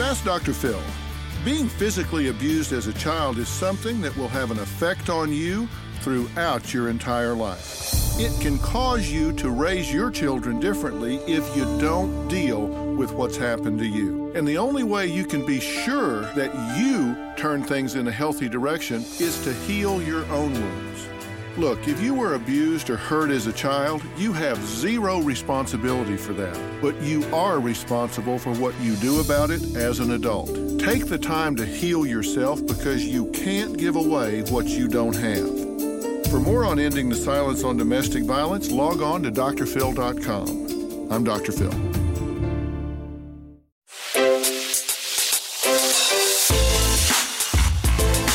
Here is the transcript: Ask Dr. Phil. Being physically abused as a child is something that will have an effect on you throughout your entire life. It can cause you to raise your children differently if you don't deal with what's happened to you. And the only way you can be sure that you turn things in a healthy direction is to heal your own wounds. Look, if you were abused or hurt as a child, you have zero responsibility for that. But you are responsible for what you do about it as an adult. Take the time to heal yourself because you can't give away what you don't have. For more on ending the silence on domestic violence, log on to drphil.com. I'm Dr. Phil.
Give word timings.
Ask 0.00 0.24
Dr. 0.24 0.52
Phil. 0.52 0.80
Being 1.44 1.68
physically 1.68 2.28
abused 2.28 2.72
as 2.72 2.88
a 2.88 2.92
child 2.94 3.38
is 3.38 3.48
something 3.48 4.00
that 4.00 4.16
will 4.16 4.28
have 4.28 4.50
an 4.50 4.58
effect 4.58 5.08
on 5.08 5.32
you 5.32 5.68
throughout 6.00 6.74
your 6.74 6.88
entire 6.88 7.32
life. 7.32 7.92
It 8.18 8.32
can 8.40 8.58
cause 8.58 9.08
you 9.08 9.32
to 9.34 9.50
raise 9.50 9.92
your 9.92 10.10
children 10.10 10.58
differently 10.58 11.16
if 11.28 11.56
you 11.56 11.64
don't 11.78 12.26
deal 12.26 12.66
with 12.96 13.12
what's 13.12 13.36
happened 13.36 13.78
to 13.78 13.86
you. 13.86 14.32
And 14.34 14.48
the 14.48 14.58
only 14.58 14.82
way 14.82 15.06
you 15.06 15.24
can 15.24 15.46
be 15.46 15.60
sure 15.60 16.22
that 16.34 16.52
you 16.76 17.16
turn 17.36 17.62
things 17.62 17.94
in 17.94 18.08
a 18.08 18.12
healthy 18.12 18.48
direction 18.48 19.02
is 19.20 19.42
to 19.44 19.52
heal 19.52 20.02
your 20.02 20.24
own 20.26 20.54
wounds. 20.54 21.08
Look, 21.56 21.86
if 21.86 22.02
you 22.02 22.14
were 22.14 22.34
abused 22.34 22.90
or 22.90 22.96
hurt 22.96 23.30
as 23.30 23.46
a 23.46 23.52
child, 23.52 24.02
you 24.16 24.32
have 24.32 24.58
zero 24.64 25.20
responsibility 25.20 26.16
for 26.16 26.32
that. 26.32 26.58
But 26.82 27.00
you 27.00 27.24
are 27.32 27.60
responsible 27.60 28.40
for 28.40 28.52
what 28.54 28.74
you 28.80 28.96
do 28.96 29.20
about 29.20 29.50
it 29.50 29.76
as 29.76 30.00
an 30.00 30.10
adult. 30.12 30.48
Take 30.80 31.06
the 31.06 31.18
time 31.18 31.54
to 31.56 31.64
heal 31.64 32.04
yourself 32.06 32.66
because 32.66 33.04
you 33.04 33.30
can't 33.30 33.78
give 33.78 33.94
away 33.94 34.42
what 34.50 34.66
you 34.66 34.88
don't 34.88 35.14
have. 35.14 35.48
For 36.28 36.40
more 36.40 36.64
on 36.64 36.80
ending 36.80 37.08
the 37.08 37.14
silence 37.14 37.62
on 37.62 37.76
domestic 37.76 38.24
violence, 38.24 38.72
log 38.72 39.00
on 39.00 39.22
to 39.22 39.30
drphil.com. 39.30 41.12
I'm 41.12 41.22
Dr. 41.22 41.52
Phil. 41.52 41.70